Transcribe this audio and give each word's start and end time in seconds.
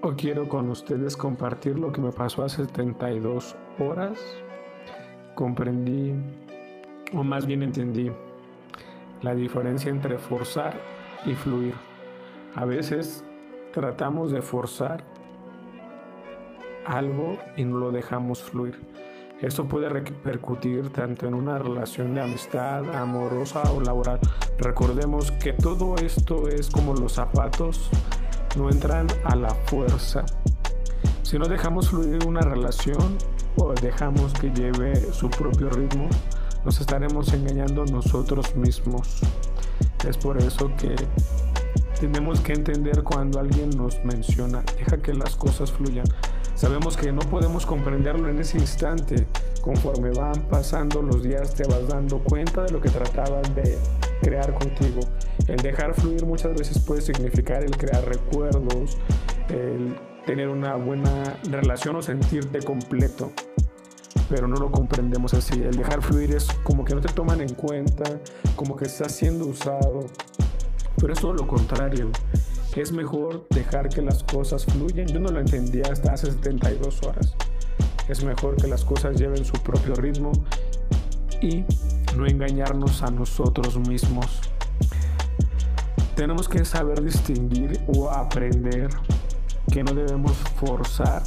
Hoy 0.00 0.14
quiero 0.14 0.48
con 0.48 0.70
ustedes 0.70 1.16
compartir 1.16 1.76
lo 1.76 1.90
que 1.90 2.00
me 2.00 2.12
pasó 2.12 2.44
hace 2.44 2.64
72 2.66 3.56
horas. 3.80 4.20
Comprendí, 5.34 6.14
o 7.12 7.24
más 7.24 7.46
bien 7.46 7.64
entendí, 7.64 8.12
la 9.22 9.34
diferencia 9.34 9.90
entre 9.90 10.16
forzar 10.16 10.74
y 11.26 11.34
fluir. 11.34 11.74
A 12.54 12.64
veces 12.64 13.24
tratamos 13.72 14.30
de 14.30 14.40
forzar 14.40 15.02
algo 16.86 17.36
y 17.56 17.64
no 17.64 17.78
lo 17.78 17.90
dejamos 17.90 18.40
fluir. 18.40 18.78
Esto 19.40 19.66
puede 19.66 19.88
repercutir 19.88 20.90
tanto 20.90 21.26
en 21.26 21.34
una 21.34 21.58
relación 21.58 22.14
de 22.14 22.20
amistad, 22.20 22.88
amorosa 22.94 23.62
o 23.72 23.80
laboral. 23.80 24.20
Recordemos 24.58 25.32
que 25.32 25.54
todo 25.54 25.96
esto 25.96 26.46
es 26.46 26.70
como 26.70 26.94
los 26.94 27.14
zapatos, 27.14 27.90
no 28.58 28.68
entran 28.68 29.06
a 29.24 29.36
la 29.36 29.50
fuerza. 29.66 30.26
Si 31.22 31.38
no 31.38 31.46
dejamos 31.46 31.90
fluir 31.90 32.26
una 32.26 32.40
relación 32.40 33.16
o 33.56 33.72
dejamos 33.72 34.32
que 34.34 34.50
lleve 34.50 34.96
su 35.12 35.30
propio 35.30 35.70
ritmo, 35.70 36.08
nos 36.64 36.80
estaremos 36.80 37.32
engañando 37.32 37.84
nosotros 37.84 38.56
mismos. 38.56 39.20
Es 40.06 40.16
por 40.16 40.38
eso 40.38 40.70
que 40.76 40.96
tenemos 42.00 42.40
que 42.40 42.52
entender 42.52 43.04
cuando 43.04 43.38
alguien 43.38 43.70
nos 43.70 44.04
menciona, 44.04 44.62
deja 44.76 44.96
que 44.98 45.14
las 45.14 45.36
cosas 45.36 45.70
fluyan. 45.70 46.06
Sabemos 46.56 46.96
que 46.96 47.12
no 47.12 47.20
podemos 47.20 47.64
comprenderlo 47.64 48.28
en 48.28 48.40
ese 48.40 48.58
instante. 48.58 49.28
Conforme 49.62 50.10
van 50.10 50.42
pasando 50.50 51.00
los 51.02 51.22
días 51.22 51.54
te 51.54 51.64
vas 51.68 51.86
dando 51.86 52.18
cuenta 52.18 52.64
de 52.64 52.72
lo 52.72 52.80
que 52.80 52.90
trataban 52.90 53.54
de 53.54 53.78
crear 54.20 54.52
contigo. 54.54 55.00
El 55.48 55.56
dejar 55.56 55.94
fluir 55.94 56.26
muchas 56.26 56.54
veces 56.54 56.78
puede 56.78 57.00
significar 57.00 57.64
el 57.64 57.76
crear 57.76 58.04
recuerdos, 58.04 58.98
el 59.48 59.96
tener 60.26 60.50
una 60.50 60.74
buena 60.76 61.38
relación 61.50 61.96
o 61.96 62.02
sentirte 62.02 62.60
completo. 62.60 63.32
Pero 64.28 64.46
no 64.46 64.56
lo 64.56 64.70
comprendemos 64.70 65.32
así. 65.32 65.54
El 65.54 65.74
dejar 65.74 66.02
fluir 66.02 66.34
es 66.34 66.48
como 66.64 66.84
que 66.84 66.94
no 66.94 67.00
te 67.00 67.10
toman 67.12 67.40
en 67.40 67.54
cuenta, 67.54 68.20
como 68.56 68.76
que 68.76 68.84
estás 68.84 69.12
siendo 69.12 69.46
usado, 69.46 70.04
pero 71.00 71.14
es 71.14 71.20
todo 71.20 71.32
lo 71.32 71.46
contrario. 71.46 72.10
Es 72.76 72.92
mejor 72.92 73.46
dejar 73.48 73.88
que 73.88 74.02
las 74.02 74.22
cosas 74.22 74.66
fluyan. 74.66 75.06
Yo 75.06 75.18
no 75.18 75.30
lo 75.30 75.40
entendía 75.40 75.84
hasta 75.90 76.12
hace 76.12 76.30
72 76.30 77.02
horas. 77.04 77.34
Es 78.06 78.22
mejor 78.22 78.56
que 78.56 78.68
las 78.68 78.84
cosas 78.84 79.16
lleven 79.16 79.44
su 79.46 79.54
propio 79.62 79.94
ritmo 79.94 80.30
y 81.40 81.64
no 82.16 82.26
engañarnos 82.26 83.02
a 83.02 83.10
nosotros 83.10 83.78
mismos. 83.78 84.42
Tenemos 86.18 86.48
que 86.48 86.64
saber 86.64 87.00
distinguir 87.00 87.78
o 87.86 88.10
aprender 88.10 88.88
que 89.72 89.84
no 89.84 89.94
debemos 89.94 90.32
forzar 90.32 91.22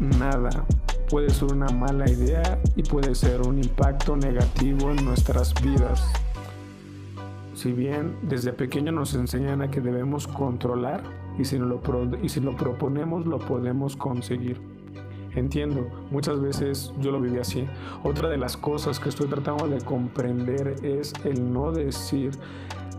nada. 0.00 0.64
Puede 1.10 1.28
ser 1.28 1.52
una 1.52 1.68
mala 1.68 2.10
idea 2.10 2.58
y 2.74 2.84
puede 2.84 3.14
ser 3.14 3.42
un 3.42 3.58
impacto 3.58 4.16
negativo 4.16 4.90
en 4.90 5.04
nuestras 5.04 5.52
vidas. 5.62 6.10
Si 7.52 7.70
bien 7.70 8.16
desde 8.22 8.54
pequeño 8.54 8.92
nos 8.92 9.12
enseñan 9.12 9.60
a 9.60 9.70
que 9.70 9.82
debemos 9.82 10.26
controlar 10.26 11.02
y 11.38 11.44
si, 11.44 11.58
lo, 11.58 11.82
y 12.22 12.30
si 12.30 12.40
lo 12.40 12.56
proponemos 12.56 13.26
lo 13.26 13.38
podemos 13.38 13.94
conseguir. 13.94 14.58
Entiendo, 15.34 15.86
muchas 16.10 16.40
veces 16.40 16.94
yo 16.98 17.10
lo 17.10 17.20
viví 17.20 17.38
así. 17.40 17.66
Otra 18.04 18.30
de 18.30 18.38
las 18.38 18.56
cosas 18.56 19.00
que 19.00 19.10
estoy 19.10 19.28
tratando 19.28 19.68
de 19.68 19.82
comprender 19.82 20.76
es 20.82 21.12
el 21.24 21.52
no 21.52 21.72
decir 21.72 22.30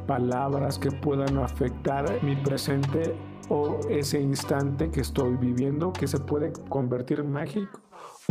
palabras 0.08 0.78
que 0.78 0.92
puedan 0.92 1.38
afectar 1.38 2.24
mi 2.24 2.36
presente 2.36 3.16
o 3.50 3.80
ese 3.90 4.22
instante 4.22 4.90
que 4.90 5.02
estoy 5.02 5.36
viviendo 5.36 5.92
que 5.92 6.08
se 6.08 6.20
puede 6.20 6.54
convertir 6.70 7.20
en 7.20 7.32
mágico 7.32 7.80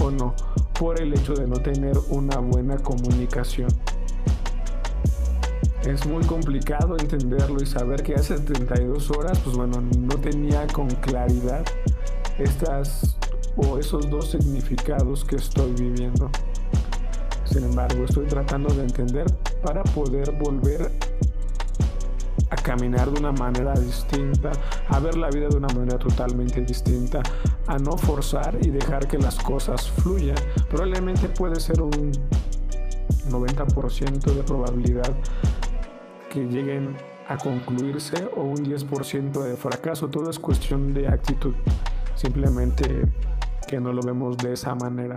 o 0.00 0.10
no 0.10 0.34
por 0.78 1.00
el 1.00 1.12
hecho 1.12 1.34
de 1.34 1.46
no 1.46 1.56
tener 1.56 1.96
una 2.10 2.38
buena 2.38 2.76
comunicación. 2.76 3.68
Es 5.84 6.06
muy 6.06 6.24
complicado 6.24 6.96
entenderlo 6.98 7.62
y 7.62 7.66
saber 7.66 8.02
que 8.02 8.14
hace 8.14 8.38
32 8.38 9.10
horas, 9.10 9.38
pues 9.40 9.56
bueno, 9.56 9.80
no 9.80 10.16
tenía 10.16 10.66
con 10.68 10.88
claridad 10.88 11.64
estas 12.38 13.16
o 13.56 13.78
esos 13.78 14.08
dos 14.10 14.30
significados 14.30 15.24
que 15.24 15.36
estoy 15.36 15.72
viviendo. 15.72 16.30
Sin 17.44 17.64
embargo, 17.64 18.04
estoy 18.04 18.26
tratando 18.26 18.72
de 18.74 18.82
entender 18.82 19.26
para 19.62 19.82
poder 19.82 20.32
volver 20.32 20.92
caminar 22.68 23.10
de 23.10 23.18
una 23.18 23.32
manera 23.32 23.72
distinta, 23.72 24.52
a 24.88 25.00
ver 25.00 25.16
la 25.16 25.30
vida 25.30 25.48
de 25.48 25.56
una 25.56 25.68
manera 25.68 25.98
totalmente 25.98 26.60
distinta, 26.60 27.22
a 27.66 27.78
no 27.78 27.96
forzar 27.96 28.58
y 28.60 28.68
dejar 28.68 29.08
que 29.08 29.16
las 29.16 29.38
cosas 29.38 29.90
fluyan. 29.90 30.36
Probablemente 30.68 31.30
puede 31.30 31.58
ser 31.60 31.80
un 31.80 32.12
90% 33.30 34.20
de 34.20 34.42
probabilidad 34.42 35.16
que 36.30 36.44
lleguen 36.44 36.94
a 37.26 37.38
concluirse 37.38 38.28
o 38.36 38.42
un 38.42 38.58
10% 38.58 39.42
de 39.42 39.56
fracaso. 39.56 40.08
Todo 40.08 40.28
es 40.28 40.38
cuestión 40.38 40.92
de 40.92 41.08
actitud. 41.08 41.54
Simplemente 42.16 43.10
que 43.66 43.80
no 43.80 43.94
lo 43.94 44.02
vemos 44.02 44.36
de 44.36 44.52
esa 44.52 44.74
manera. 44.74 45.16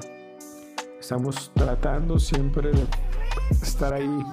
Estamos 1.02 1.52
tratando 1.54 2.18
siempre 2.18 2.72
de 2.72 2.86
estar 3.62 3.94
ahí 3.94 4.24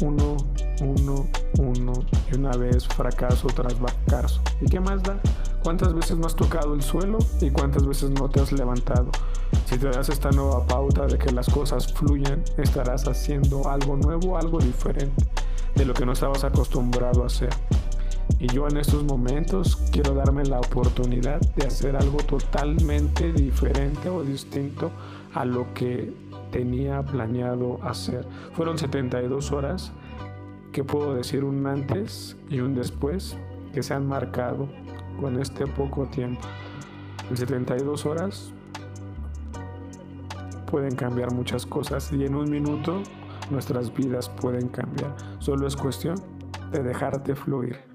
uno, 0.00 0.36
uno, 0.80 1.26
uno 1.58 1.92
y 2.30 2.36
una 2.36 2.56
vez 2.56 2.86
fracaso 2.86 3.48
tras 3.48 3.74
fracaso. 3.74 4.40
¿Y 4.60 4.66
qué 4.66 4.80
más 4.80 5.02
da? 5.02 5.20
¿Cuántas 5.62 5.94
veces 5.94 6.18
no 6.18 6.26
has 6.26 6.36
tocado 6.36 6.74
el 6.74 6.82
suelo 6.82 7.18
y 7.40 7.50
cuántas 7.50 7.86
veces 7.86 8.10
no 8.10 8.28
te 8.28 8.40
has 8.40 8.52
levantado? 8.52 9.10
Si 9.66 9.78
te 9.78 9.88
das 9.88 10.08
esta 10.08 10.30
nueva 10.30 10.66
pauta 10.66 11.06
de 11.06 11.16
que 11.18 11.32
las 11.32 11.48
cosas 11.48 11.92
fluyan, 11.92 12.42
estarás 12.58 13.06
haciendo 13.08 13.68
algo 13.68 13.96
nuevo, 13.96 14.36
algo 14.36 14.58
diferente 14.58 15.24
de 15.74 15.84
lo 15.84 15.94
que 15.94 16.04
no 16.04 16.12
estabas 16.12 16.44
acostumbrado 16.44 17.22
a 17.22 17.26
hacer. 17.26 17.50
Y 18.38 18.48
yo 18.48 18.66
en 18.68 18.76
estos 18.76 19.04
momentos 19.04 19.76
quiero 19.90 20.14
darme 20.14 20.44
la 20.44 20.58
oportunidad 20.58 21.40
de 21.40 21.66
hacer 21.66 21.96
algo 21.96 22.18
totalmente 22.18 23.32
diferente 23.32 24.08
o 24.08 24.22
distinto 24.22 24.90
a 25.34 25.44
lo 25.44 25.72
que 25.74 26.12
tenía 26.50 27.02
planeado 27.02 27.80
hacer. 27.82 28.26
Fueron 28.52 28.78
72 28.78 29.52
horas 29.52 29.92
que 30.74 30.82
puedo 30.82 31.14
decir 31.14 31.44
un 31.44 31.64
antes 31.68 32.36
y 32.50 32.58
un 32.58 32.74
después 32.74 33.38
que 33.72 33.80
se 33.80 33.94
han 33.94 34.08
marcado 34.08 34.68
con 35.20 35.40
este 35.40 35.68
poco 35.68 36.06
tiempo. 36.06 36.42
En 37.30 37.36
72 37.36 38.04
horas 38.04 38.52
pueden 40.68 40.96
cambiar 40.96 41.32
muchas 41.32 41.64
cosas 41.64 42.12
y 42.12 42.24
en 42.24 42.34
un 42.34 42.50
minuto 42.50 43.04
nuestras 43.50 43.94
vidas 43.94 44.28
pueden 44.28 44.68
cambiar. 44.68 45.14
Solo 45.38 45.68
es 45.68 45.76
cuestión 45.76 46.16
de 46.72 46.82
dejarte 46.82 47.36
fluir. 47.36 47.93